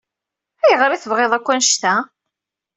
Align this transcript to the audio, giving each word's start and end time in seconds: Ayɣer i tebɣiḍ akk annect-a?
Ayɣer 0.63 0.91
i 0.91 0.97
tebɣiḍ 0.99 1.31
akk 1.37 1.47
annect-a? 1.53 1.95